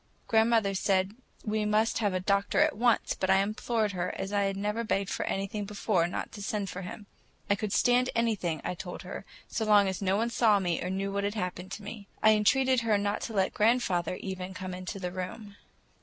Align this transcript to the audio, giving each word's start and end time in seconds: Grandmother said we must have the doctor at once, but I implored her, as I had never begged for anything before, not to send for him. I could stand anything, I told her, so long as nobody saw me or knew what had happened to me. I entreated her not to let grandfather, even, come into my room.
Grandmother 0.27 0.73
said 0.73 1.13
we 1.45 1.63
must 1.63 1.99
have 1.99 2.11
the 2.13 2.19
doctor 2.19 2.59
at 2.59 2.75
once, 2.75 3.13
but 3.13 3.29
I 3.29 3.35
implored 3.37 3.91
her, 3.91 4.11
as 4.17 4.33
I 4.33 4.45
had 4.45 4.57
never 4.57 4.83
begged 4.83 5.11
for 5.11 5.27
anything 5.27 5.63
before, 5.63 6.07
not 6.07 6.31
to 6.31 6.41
send 6.41 6.71
for 6.71 6.81
him. 6.81 7.05
I 7.51 7.55
could 7.55 7.71
stand 7.71 8.09
anything, 8.15 8.61
I 8.63 8.73
told 8.73 9.03
her, 9.03 9.25
so 9.47 9.63
long 9.63 9.87
as 9.87 10.01
nobody 10.01 10.31
saw 10.31 10.57
me 10.57 10.81
or 10.83 10.89
knew 10.89 11.11
what 11.11 11.23
had 11.23 11.35
happened 11.35 11.69
to 11.73 11.83
me. 11.83 12.07
I 12.23 12.31
entreated 12.31 12.81
her 12.81 12.97
not 12.97 13.21
to 13.21 13.33
let 13.33 13.53
grandfather, 13.53 14.15
even, 14.15 14.55
come 14.55 14.73
into 14.73 14.99
my 14.99 15.07
room. 15.09 15.57